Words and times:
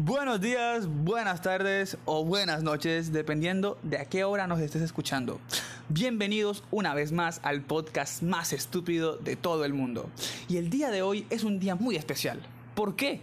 Buenos 0.00 0.40
días, 0.40 0.86
buenas 0.86 1.42
tardes 1.42 1.98
o 2.04 2.24
buenas 2.24 2.62
noches, 2.62 3.10
dependiendo 3.10 3.80
de 3.82 3.98
a 3.98 4.04
qué 4.04 4.22
hora 4.22 4.46
nos 4.46 4.60
estés 4.60 4.80
escuchando. 4.80 5.40
Bienvenidos 5.88 6.62
una 6.70 6.94
vez 6.94 7.10
más 7.10 7.40
al 7.42 7.62
podcast 7.62 8.22
más 8.22 8.52
estúpido 8.52 9.16
de 9.16 9.34
todo 9.34 9.64
el 9.64 9.74
mundo. 9.74 10.08
Y 10.48 10.58
el 10.58 10.70
día 10.70 10.92
de 10.92 11.02
hoy 11.02 11.26
es 11.30 11.42
un 11.42 11.58
día 11.58 11.74
muy 11.74 11.96
especial. 11.96 12.40
¿Por 12.76 12.94
qué? 12.94 13.22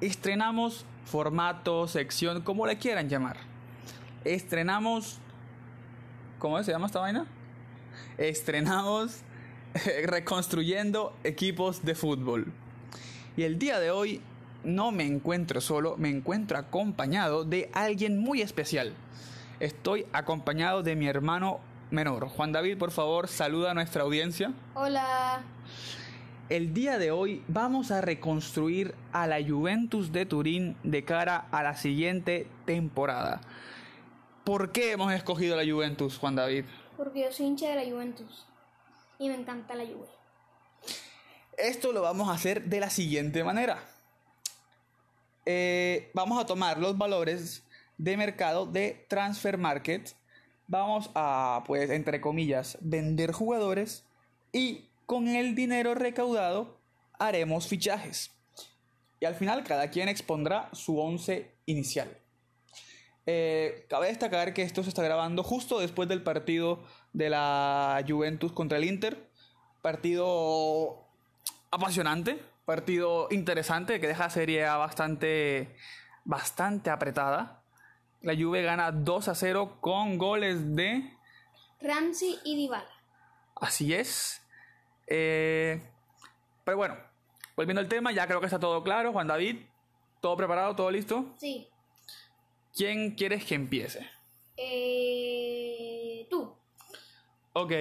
Estrenamos 0.00 0.86
formato, 1.04 1.86
sección, 1.86 2.40
como 2.40 2.66
le 2.66 2.78
quieran 2.78 3.10
llamar. 3.10 3.36
Estrenamos... 4.24 5.18
¿Cómo 6.38 6.62
se 6.62 6.72
llama 6.72 6.86
esta 6.86 7.00
vaina? 7.00 7.26
Estrenamos 8.16 9.18
reconstruyendo 10.06 11.14
equipos 11.22 11.84
de 11.84 11.94
fútbol. 11.94 12.50
Y 13.36 13.42
el 13.42 13.58
día 13.58 13.78
de 13.78 13.90
hoy 13.90 14.22
no 14.64 14.92
me 14.92 15.04
encuentro 15.04 15.60
solo, 15.60 15.96
me 15.96 16.10
encuentro 16.10 16.58
acompañado 16.58 17.44
de 17.44 17.70
alguien 17.72 18.18
muy 18.18 18.42
especial. 18.42 18.94
Estoy 19.60 20.06
acompañado 20.12 20.82
de 20.82 20.96
mi 20.96 21.08
hermano 21.08 21.60
menor. 21.90 22.28
Juan 22.28 22.52
David, 22.52 22.78
por 22.78 22.90
favor, 22.90 23.28
saluda 23.28 23.72
a 23.72 23.74
nuestra 23.74 24.02
audiencia. 24.02 24.52
Hola. 24.74 25.42
El 26.48 26.72
día 26.72 26.98
de 26.98 27.10
hoy 27.10 27.42
vamos 27.46 27.90
a 27.90 28.00
reconstruir 28.00 28.94
a 29.12 29.26
la 29.26 29.36
Juventus 29.46 30.12
de 30.12 30.24
Turín 30.24 30.76
de 30.82 31.04
cara 31.04 31.46
a 31.50 31.62
la 31.62 31.76
siguiente 31.76 32.46
temporada. 32.64 33.42
¿Por 34.44 34.72
qué 34.72 34.92
hemos 34.92 35.12
escogido 35.12 35.56
la 35.56 35.70
Juventus, 35.70 36.16
Juan 36.16 36.36
David? 36.36 36.64
Porque 36.96 37.20
yo 37.24 37.32
soy 37.32 37.46
hincha 37.46 37.68
de 37.68 37.84
la 37.84 37.90
Juventus 37.90 38.46
y 39.18 39.28
me 39.28 39.34
encanta 39.34 39.74
la 39.74 39.84
Juve. 39.84 40.08
Esto 41.58 41.92
lo 41.92 42.00
vamos 42.00 42.28
a 42.28 42.32
hacer 42.32 42.64
de 42.64 42.80
la 42.80 42.88
siguiente 42.88 43.44
manera. 43.44 43.78
Eh, 45.50 46.10
vamos 46.12 46.38
a 46.38 46.44
tomar 46.44 46.76
los 46.76 46.98
valores 46.98 47.64
de 47.96 48.18
mercado 48.18 48.66
de 48.66 49.06
Transfer 49.08 49.56
Market. 49.56 50.14
Vamos 50.66 51.10
a, 51.14 51.64
pues, 51.66 51.88
entre 51.88 52.20
comillas, 52.20 52.76
vender 52.82 53.32
jugadores 53.32 54.04
y 54.52 54.90
con 55.06 55.26
el 55.26 55.54
dinero 55.54 55.94
recaudado 55.94 56.76
haremos 57.18 57.66
fichajes. 57.66 58.30
Y 59.20 59.24
al 59.24 59.36
final 59.36 59.64
cada 59.64 59.88
quien 59.88 60.10
expondrá 60.10 60.68
su 60.74 61.00
once 61.00 61.50
inicial. 61.64 62.14
Eh, 63.24 63.86
cabe 63.88 64.08
destacar 64.08 64.52
que 64.52 64.60
esto 64.60 64.82
se 64.82 64.90
está 64.90 65.02
grabando 65.02 65.42
justo 65.42 65.80
después 65.80 66.10
del 66.10 66.22
partido 66.22 66.84
de 67.14 67.30
la 67.30 68.04
Juventus 68.06 68.52
contra 68.52 68.76
el 68.76 68.84
Inter. 68.84 69.30
Partido 69.80 71.06
apasionante, 71.70 72.38
partido 72.68 73.28
interesante 73.30 73.98
que 73.98 74.06
deja 74.06 74.24
la 74.24 74.30
serie 74.30 74.62
bastante, 74.64 75.74
bastante 76.24 76.90
apretada. 76.90 77.62
La 78.20 78.36
Juve 78.36 78.62
gana 78.62 78.92
2 78.92 79.28
a 79.28 79.34
0 79.34 79.78
con 79.80 80.18
goles 80.18 80.76
de 80.76 81.16
Ramsey 81.80 82.38
y 82.44 82.56
Dybala. 82.56 82.90
Así 83.56 83.94
es. 83.94 84.42
Eh, 85.06 85.80
pero 86.62 86.76
bueno, 86.76 86.98
volviendo 87.56 87.80
al 87.80 87.88
tema, 87.88 88.12
ya 88.12 88.26
creo 88.26 88.38
que 88.38 88.44
está 88.46 88.60
todo 88.60 88.84
claro. 88.84 89.14
Juan 89.14 89.28
David, 89.28 89.62
¿todo 90.20 90.36
preparado? 90.36 90.76
¿Todo 90.76 90.90
listo? 90.90 91.24
Sí. 91.38 91.70
¿Quién 92.76 93.14
quieres 93.14 93.46
que 93.46 93.54
empiece? 93.54 94.06
Eh, 94.58 96.26
tú. 96.28 96.54
Ok. 97.54 97.72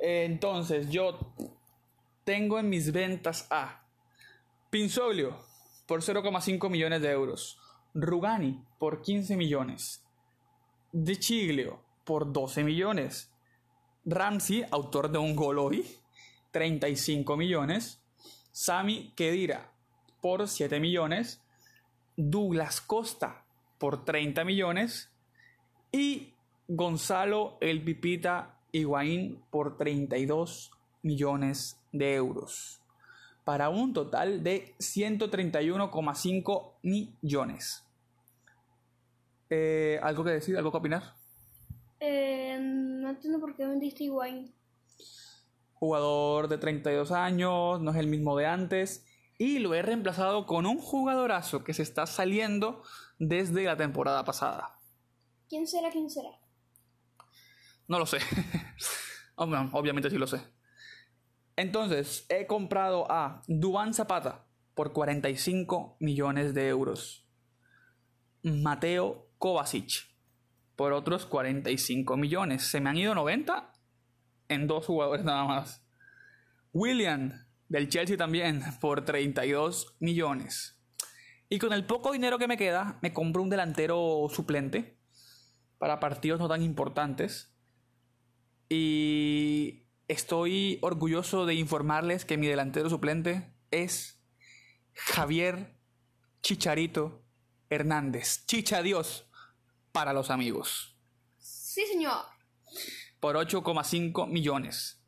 Entonces, 0.00 0.88
yo 0.88 1.18
tengo 2.28 2.58
en 2.58 2.68
mis 2.68 2.92
ventas 2.92 3.46
a 3.48 3.86
Pinsoglio 4.68 5.34
por 5.86 6.02
0,5 6.02 6.68
millones 6.68 7.00
de 7.00 7.10
euros. 7.10 7.58
Rugani 7.94 8.62
por 8.78 9.00
15 9.00 9.34
millones. 9.34 10.04
De 10.92 11.18
Chiglio 11.18 11.80
por 12.04 12.30
12 12.30 12.64
millones. 12.64 13.32
Ramsey, 14.04 14.66
autor 14.70 15.10
de 15.10 15.16
un 15.16 15.34
gol 15.34 15.58
hoy, 15.58 15.86
35 16.50 17.34
millones. 17.38 17.98
Sami 18.52 19.14
Kedira 19.16 19.72
por 20.20 20.46
7 20.46 20.80
millones. 20.80 21.40
Douglas 22.14 22.82
Costa 22.82 23.46
por 23.78 24.04
30 24.04 24.44
millones. 24.44 25.10
Y 25.92 26.34
Gonzalo 26.66 27.56
El 27.62 27.82
Pipita 27.82 28.58
Higuaín 28.70 29.42
por 29.50 29.78
32 29.78 30.72
millones 31.00 31.77
de 31.92 32.14
euros. 32.14 32.80
Para 33.44 33.68
un 33.70 33.92
total 33.94 34.42
de 34.42 34.74
131,5 34.78 36.74
millones. 36.82 37.84
Eh, 39.50 39.98
¿Algo 40.02 40.24
que 40.24 40.30
decir? 40.30 40.56
¿Algo 40.56 40.70
que 40.70 40.76
opinar? 40.78 41.14
Eh, 42.00 42.58
no 42.60 43.08
entiendo 43.10 43.40
por 43.40 43.56
qué 43.56 43.66
vendiste 43.66 44.04
Higuaín. 44.04 44.54
Jugador 45.74 46.48
de 46.48 46.58
32 46.58 47.12
años, 47.12 47.80
no 47.80 47.90
es 47.92 47.96
el 47.96 48.08
mismo 48.08 48.36
de 48.36 48.46
antes. 48.46 49.04
Y 49.38 49.60
lo 49.60 49.72
he 49.74 49.82
reemplazado 49.82 50.44
con 50.46 50.66
un 50.66 50.78
jugadorazo 50.78 51.62
que 51.64 51.72
se 51.72 51.82
está 51.82 52.06
saliendo 52.06 52.82
desde 53.18 53.62
la 53.64 53.76
temporada 53.76 54.24
pasada. 54.24 54.78
¿Quién 55.48 55.66
será? 55.66 55.90
¿Quién 55.90 56.10
será? 56.10 56.30
No 57.86 57.98
lo 57.98 58.04
sé. 58.06 58.18
Ob- 59.36 59.70
Obviamente 59.72 60.10
sí 60.10 60.18
lo 60.18 60.26
sé. 60.26 60.42
Entonces, 61.58 62.24
he 62.28 62.46
comprado 62.46 63.10
a 63.10 63.42
Dubán 63.48 63.92
Zapata 63.92 64.46
por 64.74 64.92
45 64.92 65.96
millones 65.98 66.54
de 66.54 66.68
euros. 66.68 67.28
Mateo 68.44 69.32
Kovacic 69.38 70.06
por 70.76 70.92
otros 70.92 71.26
45 71.26 72.16
millones. 72.16 72.62
Se 72.62 72.80
me 72.80 72.90
han 72.90 72.96
ido 72.96 73.12
90 73.16 73.72
en 74.48 74.68
dos 74.68 74.86
jugadores 74.86 75.24
nada 75.24 75.46
más. 75.46 75.84
William 76.72 77.32
del 77.68 77.88
Chelsea 77.88 78.16
también 78.16 78.62
por 78.80 79.04
32 79.04 79.96
millones. 79.98 80.80
Y 81.48 81.58
con 81.58 81.72
el 81.72 81.86
poco 81.86 82.12
dinero 82.12 82.38
que 82.38 82.46
me 82.46 82.56
queda, 82.56 83.00
me 83.02 83.12
compro 83.12 83.42
un 83.42 83.50
delantero 83.50 84.28
suplente 84.30 84.96
para 85.78 85.98
partidos 85.98 86.38
no 86.38 86.46
tan 86.46 86.62
importantes. 86.62 87.52
Y 88.68 89.87
estoy 90.08 90.78
orgulloso 90.80 91.46
de 91.46 91.54
informarles 91.54 92.24
que 92.24 92.38
mi 92.38 92.46
delantero 92.46 92.88
suplente 92.90 93.52
es 93.70 94.20
Javier 94.94 95.76
Chicharito 96.40 97.22
Hernández. 97.68 98.46
Chicha 98.46 98.82
Dios 98.82 99.28
para 99.92 100.12
los 100.12 100.30
amigos. 100.30 100.96
Sí, 101.38 101.84
señor. 101.86 102.24
Por 103.20 103.36
8,5 103.36 104.28
millones. 104.28 105.02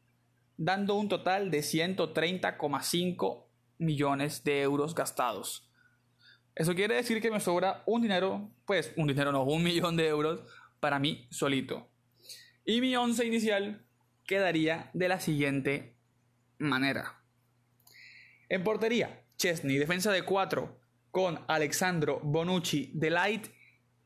Dando 0.56 0.94
un 0.94 1.08
total 1.08 1.50
de 1.50 1.60
130,5 1.60 3.46
millones 3.78 4.44
de 4.44 4.60
euros 4.60 4.94
gastados. 4.94 5.70
Eso 6.54 6.74
quiere 6.74 6.96
decir 6.96 7.22
que 7.22 7.30
me 7.30 7.40
sobra 7.40 7.82
un 7.86 8.02
dinero, 8.02 8.50
pues 8.66 8.92
un 8.96 9.06
dinero 9.06 9.32
no, 9.32 9.44
un 9.44 9.62
millón 9.64 9.96
de 9.96 10.08
euros 10.08 10.40
para 10.78 10.98
mí 10.98 11.26
solito. 11.30 11.88
Y 12.66 12.82
mi 12.82 12.94
once 12.96 13.24
inicial 13.24 13.86
quedaría 14.30 14.90
de 14.94 15.08
la 15.08 15.18
siguiente 15.18 15.96
manera. 16.58 17.20
En 18.48 18.62
portería, 18.62 19.24
Chesney, 19.36 19.76
defensa 19.76 20.12
de 20.12 20.22
4 20.22 20.78
con 21.10 21.40
Alexandro 21.48 22.20
Bonucci, 22.22 22.92
Delight 22.94 23.48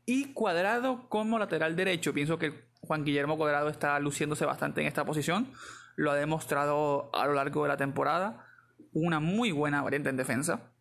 y 0.03 0.33
Cuadrado 0.33 1.07
como 1.09 1.37
lateral 1.37 1.75
derecho. 1.75 2.11
Pienso 2.11 2.39
que 2.39 2.71
Juan 2.81 3.05
Guillermo 3.05 3.37
Cuadrado 3.37 3.69
está 3.69 3.99
luciéndose 3.99 4.45
bastante 4.45 4.81
en 4.81 4.87
esta 4.87 5.05
posición. 5.05 5.51
Lo 5.95 6.09
ha 6.09 6.15
demostrado 6.15 7.11
a 7.13 7.27
lo 7.27 7.35
largo 7.35 7.61
de 7.61 7.69
la 7.69 7.77
temporada. 7.77 8.47
Una 8.93 9.19
muy 9.19 9.51
buena 9.51 9.83
variante 9.83 10.09
en 10.09 10.17
defensa. 10.17 10.73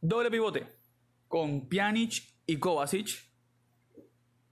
Doble 0.00 0.32
pivote 0.32 0.66
con 1.28 1.68
Pjanic 1.68 2.24
y 2.46 2.56
Kovacic. 2.56 3.22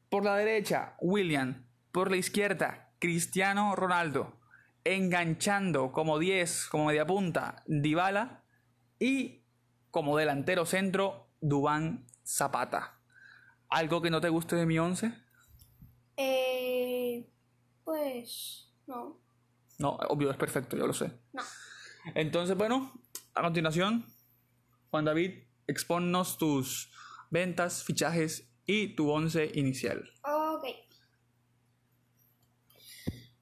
Por 0.09 0.25
la 0.25 0.37
derecha, 0.37 0.94
William. 1.00 1.67
Por 1.91 2.12
la 2.12 2.19
izquierda, 2.19 2.89
Cristiano 3.00 3.75
Ronaldo. 3.75 4.38
Enganchando 4.85 5.91
como 5.91 6.19
10, 6.19 6.69
como 6.70 6.87
media 6.87 7.06
punta, 7.06 7.64
Dybala. 7.67 8.44
Y 8.99 9.43
como 9.91 10.17
delantero 10.17 10.67
centro, 10.67 11.29
Dubán 11.41 12.06
Zapata. 12.25 13.00
¿Algo 13.69 14.02
que 14.02 14.11
no 14.11 14.20
te 14.20 14.29
guste 14.29 14.56
de 14.56 14.67
mi 14.67 14.79
11? 14.79 15.12
Eh, 16.17 17.29
pues 17.85 18.70
no. 18.87 19.20
No, 19.79 19.91
obvio, 20.08 20.31
es 20.31 20.37
perfecto, 20.37 20.76
yo 20.76 20.87
lo 20.87 20.93
sé. 20.93 21.11
No. 21.32 21.43
Entonces, 22.14 22.56
bueno, 22.56 22.93
a 23.35 23.43
continuación, 23.43 24.05
Juan 24.91 25.06
David, 25.06 25.44
exponnos 25.67 26.37
tus 26.37 26.93
ventas, 27.31 27.85
fichajes 27.85 28.52
y 28.67 28.94
tu 28.94 29.11
11 29.11 29.52
inicial. 29.55 30.11
Ok. 30.23 30.39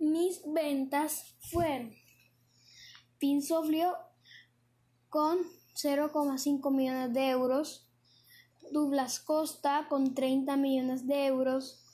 Mis 0.08 0.40
ventas 0.46 1.36
fueron 1.50 1.92
Pinsoglio 3.18 3.94
con 5.10 5.40
0,5 5.74 6.70
millones 6.74 7.12
de 7.12 7.28
euros. 7.28 7.90
Douglas 8.72 9.20
Costa 9.20 9.86
con 9.90 10.14
30 10.14 10.56
millones 10.56 11.06
de 11.06 11.26
euros. 11.26 11.84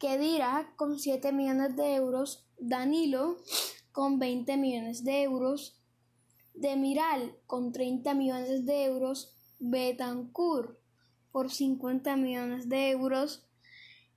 Kedira 0.00 0.74
con 0.74 0.98
7 0.98 1.30
millones 1.30 1.76
de 1.76 1.94
euros. 1.94 2.48
Danilo 2.58 3.36
con 3.92 4.18
20 4.18 4.56
millones 4.56 5.04
de 5.04 5.22
euros. 5.22 5.80
Demiral 6.54 7.38
con 7.46 7.70
30 7.70 8.12
millones 8.14 8.66
de 8.66 8.86
euros. 8.86 9.36
Betancourt 9.60 10.80
por 11.30 11.48
50 11.48 12.16
millones 12.16 12.68
de 12.68 12.90
euros. 12.90 13.46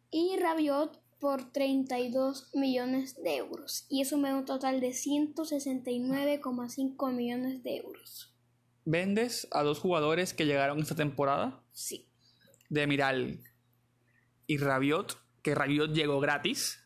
Y 0.10 0.36
Rabiot 0.38 1.05
por 1.20 1.52
32 1.52 2.52
millones 2.54 3.22
de 3.22 3.36
euros. 3.38 3.86
Y 3.90 4.02
eso 4.02 4.18
me 4.18 4.30
da 4.30 4.36
un 4.36 4.46
total 4.46 4.80
de 4.80 4.90
169,5 4.90 7.14
millones 7.14 7.64
de 7.64 7.78
euros. 7.78 8.36
¿Vendes 8.86 9.48
a 9.52 9.64
dos 9.64 9.80
jugadores 9.80 10.34
que 10.34 10.46
llegaron 10.46 10.80
esta 10.80 10.96
temporada? 10.96 11.64
Sí. 11.72 12.10
De 12.70 12.88
Miral 12.88 13.44
y 14.48 14.58
Rabiot, 14.58 15.18
que 15.42 15.56
Rabiot 15.56 15.94
llegó 15.94 16.20
gratis. 16.20 16.82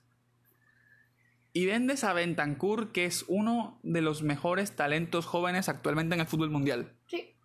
Y 1.51 1.65
vendes 1.65 2.03
a 2.03 2.13
Bentancur, 2.13 2.91
que 2.91 3.05
es 3.05 3.25
uno 3.27 3.79
de 3.83 4.01
los 4.01 4.21
mejores 4.21 4.75
talentos 4.75 5.25
jóvenes 5.25 5.67
actualmente 5.67 6.15
en 6.15 6.21
el 6.21 6.27
fútbol 6.27 6.51
mundial. 6.51 6.95
Sí. 7.07 7.35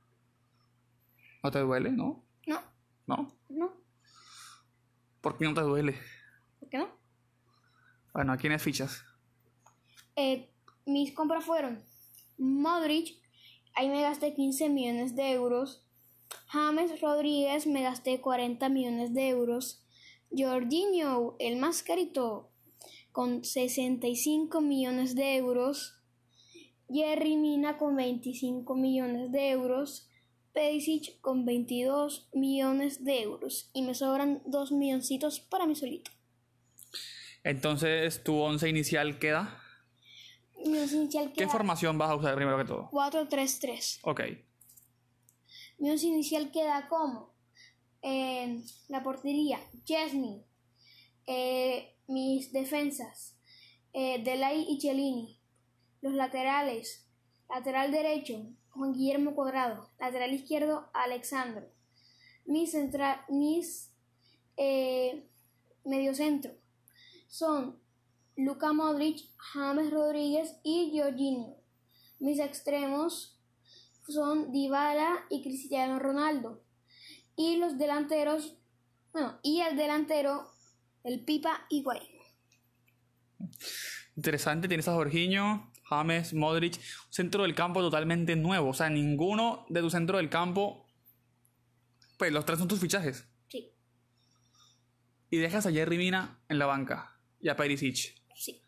¿No 1.42 1.50
te 1.50 1.58
duele, 1.60 1.90
no? 1.90 2.25
No. 2.46 2.60
¿No? 3.06 3.38
No. 3.48 3.72
¿Por 5.20 5.37
qué 5.37 5.46
no 5.46 5.54
te 5.54 5.62
duele? 5.62 5.98
¿Por 6.75 6.81
qué 6.82 6.88
no? 6.88 6.88
Bueno, 8.12 8.32
¿a 8.32 8.37
quiénes 8.37 8.62
fichas? 8.62 9.05
Eh, 10.17 10.50
mis 10.87 11.12
compras 11.12 11.44
fueron 11.44 11.85
Modric, 12.38 13.17
ahí 13.75 13.88
me 13.88 14.03
gasté 14.03 14.35
15 14.35 14.69
millones 14.71 15.15
de 15.15 15.32
euros. 15.32 15.85
James 16.49 17.00
Rodríguez 17.00 17.67
me 17.67 17.82
gasté 17.82 18.21
40 18.21 18.69
millones 18.69 19.15
de 19.15 19.29
euros. 19.29 19.85
Jorginho, 20.37 21.37
el 21.38 21.56
más 21.56 21.82
carito, 21.85 22.50
con 23.12 23.44
65 23.44 24.61
millones 24.61 25.15
de 25.15 25.37
euros. 25.37 26.00
Jerry 26.88 27.37
Mina 27.37 27.79
con 27.79 27.94
25 27.97 28.75
millones 28.75 29.31
de 29.31 29.50
euros. 29.50 30.09
Perisic 30.53 31.21
con 31.21 31.44
22 31.44 32.29
millones 32.32 33.05
de 33.05 33.23
euros. 33.23 33.71
Y 33.73 33.82
me 33.82 33.94
sobran 33.94 34.43
2 34.47 34.73
milloncitos 34.73 35.41
para 35.41 35.67
mí 35.67 35.75
solito. 35.75 36.11
Entonces, 37.44 38.25
tu 38.25 38.41
once 38.41 38.67
inicial 38.69 39.19
queda. 39.19 39.61
Mi 40.64 40.79
once 40.79 40.96
inicial 40.96 41.29
¿Qué 41.29 41.41
queda 41.41 41.49
formación 41.50 41.99
vas 41.99 42.11
a 42.11 42.17
usar 42.17 42.35
primero 42.35 42.56
que 42.56 42.64
todo? 42.64 42.88
4-3-3. 42.91 44.00
Ok. 44.02 44.20
Mi 45.79 45.91
once 45.91 46.06
inicial 46.06 46.50
queda 46.50 46.88
como 46.88 47.35
eh, 48.00 48.62
la 48.88 49.02
portería, 49.02 49.61
Chesney, 49.85 50.43
eh, 51.26 51.94
mis 52.06 52.50
defensas, 52.52 53.37
eh, 53.93 54.23
Delay 54.25 54.64
y 54.67 54.81
Cellini, 54.81 55.38
los 56.00 56.14
laterales, 56.14 57.06
lateral 57.50 57.93
derecho, 57.93 58.47
Juan 58.70 58.94
Guillermo 58.94 59.35
Cuadrado, 59.35 59.90
lateral 59.99 60.32
izquierdo, 60.32 60.88
Alexandro, 60.94 61.67
mis, 62.47 62.73
centra 62.73 63.26
mis 63.29 63.93
eh, 64.56 65.29
mediocentro 65.85 66.63
son 67.34 67.81
Luka 68.36 68.72
Modric, 68.72 69.28
James 69.38 69.90
Rodríguez 69.90 70.56
y 70.62 70.96
Jorginho. 70.96 71.56
Mis 72.20 72.38
extremos 72.38 73.42
son 74.06 74.52
Dybala 74.52 75.26
y 75.31 75.42
Cristiano 75.42 75.98
Ronaldo. 75.98 76.62
Y 77.34 77.56
los 77.56 77.76
delanteros, 77.76 78.56
bueno, 79.12 79.40
y 79.42 79.62
el 79.62 79.76
delantero, 79.76 80.48
el 81.02 81.25
Pipa 81.25 81.66
Higuaín. 81.70 82.06
Interesante, 84.14 84.69
tienes 84.69 84.87
a 84.87 84.94
Jorginho, 84.94 85.72
James, 85.88 86.34
Modric, 86.34 86.76
un 86.76 87.12
centro 87.12 87.42
del 87.42 87.56
campo 87.56 87.80
totalmente 87.80 88.37
nuevo. 88.37 88.69
O 88.69 88.75
sea, 88.75 88.90
ninguno 88.90 89.66
de 89.70 89.80
tu 89.80 89.90
centro 89.90 90.19
del 90.19 90.30
campo. 90.30 90.87
Pues 92.16 92.30
los 92.30 92.44
tres 92.44 92.60
son 92.60 92.69
tus 92.69 92.78
fichajes. 92.78 93.26
Sí, 93.48 93.72
Y 95.30 95.38
dejas 95.38 95.66
a 95.66 95.72
Jerry 95.72 95.98
Mina 95.98 96.40
en 96.48 96.60
la 96.60 96.66
banca. 96.66 97.13
Y 97.44 97.50
a 97.50 97.56
Perisic. 97.56 98.14
sí. 98.35 98.58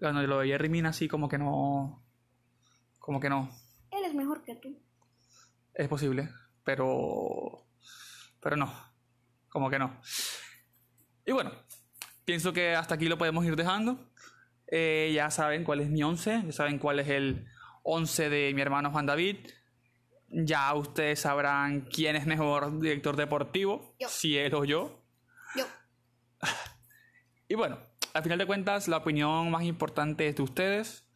Bueno, 0.00 0.20
lo 0.26 0.40
de 0.40 0.48
Jerry 0.48 0.68
Mina 0.68 0.92
sí 0.92 1.06
como 1.06 1.28
que 1.28 1.38
no. 1.38 2.04
Como 2.98 3.20
que 3.20 3.30
no. 3.30 3.48
Él 3.92 4.04
es 4.04 4.12
mejor 4.12 4.42
que 4.42 4.56
tú. 4.56 4.76
Es 5.72 5.86
posible. 5.86 6.28
Pero. 6.64 7.68
Pero 8.40 8.56
no. 8.56 8.74
Como 9.48 9.70
que 9.70 9.78
no. 9.78 10.00
Y 11.24 11.30
bueno. 11.30 11.52
Pienso 12.24 12.52
que 12.52 12.74
hasta 12.74 12.96
aquí 12.96 13.06
lo 13.06 13.16
podemos 13.16 13.44
ir 13.44 13.54
dejando. 13.54 14.10
Eh, 14.66 15.12
ya 15.14 15.30
saben 15.30 15.62
cuál 15.62 15.80
es 15.80 15.88
mi 15.88 16.02
11. 16.02 16.42
Ya 16.46 16.52
saben 16.52 16.80
cuál 16.80 16.98
es 16.98 17.08
el 17.08 17.46
11 17.84 18.28
de 18.28 18.52
mi 18.54 18.60
hermano 18.60 18.90
Juan 18.90 19.06
David. 19.06 19.36
Ya 20.30 20.74
ustedes 20.74 21.20
sabrán 21.20 21.82
quién 21.82 22.16
es 22.16 22.26
mejor 22.26 22.80
director 22.80 23.14
deportivo. 23.14 23.94
Yo. 24.00 24.08
Si 24.08 24.36
él 24.36 24.52
o. 24.54 24.64
Yo. 24.64 25.03
Y 27.54 27.56
bueno, 27.56 27.78
al 28.14 28.24
final 28.24 28.36
de 28.36 28.46
cuentas, 28.46 28.88
la 28.88 28.96
opinión 28.96 29.48
más 29.48 29.62
importante 29.62 30.26
es 30.26 30.34
de 30.34 30.42
ustedes. 30.42 31.06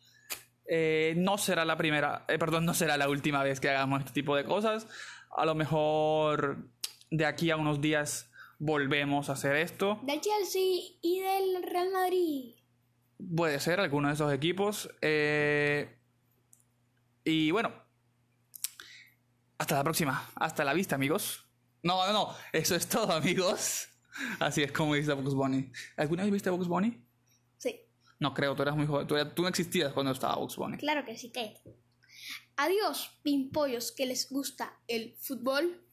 Eh, 0.68 1.14
no 1.16 1.36
será 1.36 1.64
la 1.64 1.76
primera, 1.76 2.24
eh, 2.28 2.38
perdón, 2.38 2.64
no 2.64 2.74
será 2.74 2.96
la 2.96 3.08
última 3.08 3.42
vez 3.42 3.58
que 3.58 3.68
hagamos 3.68 3.98
este 3.98 4.12
tipo 4.12 4.36
de 4.36 4.44
cosas. 4.44 4.86
A 5.36 5.44
lo 5.44 5.56
mejor 5.56 6.70
de 7.10 7.26
aquí 7.26 7.50
a 7.50 7.56
unos 7.56 7.80
días 7.80 8.30
volvemos 8.60 9.30
a 9.30 9.32
hacer 9.32 9.56
esto. 9.56 9.98
Del 10.04 10.20
Chelsea 10.20 10.92
y 11.02 11.18
del 11.18 11.60
Real 11.64 11.90
Madrid. 11.90 12.54
Puede 13.36 13.58
ser 13.58 13.80
alguno 13.80 14.06
de 14.06 14.14
esos 14.14 14.32
equipos. 14.32 14.88
Eh, 15.02 15.92
y 17.24 17.50
bueno, 17.50 17.72
hasta 19.58 19.74
la 19.74 19.82
próxima. 19.82 20.30
Hasta 20.36 20.62
la 20.62 20.72
vista, 20.72 20.94
amigos. 20.94 21.48
No, 21.82 22.06
no, 22.06 22.12
no. 22.12 22.34
Eso 22.52 22.76
es 22.76 22.88
todo, 22.88 23.12
amigos. 23.16 23.88
Así 24.40 24.62
es 24.62 24.72
como 24.72 24.94
dice 24.94 25.12
Bugs 25.12 25.34
Bunny. 25.34 25.70
¿Alguna 25.96 26.22
vez 26.24 26.32
viste 26.32 26.50
Bugs 26.50 26.68
Bunny? 26.68 27.04
Sí, 27.58 27.80
No 28.20 28.34
creo, 28.34 28.54
tú 28.54 28.62
eras 28.62 28.76
muy 28.76 28.86
joven. 28.86 29.06
Tú, 29.06 29.16
eras- 29.16 29.34
tú 29.34 29.42
no 29.42 29.48
existías 29.48 29.92
cuando 29.92 30.12
estaba 30.12 30.36
Bugs 30.36 30.56
Bunny. 30.56 30.76
claro 30.78 31.04
que 31.04 31.16
sí 31.16 31.30
que. 31.32 31.54
Adiós, 32.56 33.20
pimpollos 33.22 33.92
que 33.92 34.06
les 34.06 34.28
gusta 34.28 34.78
el 34.88 35.16
fútbol. 35.20 35.84